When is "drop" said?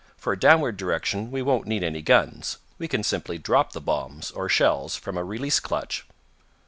3.37-3.73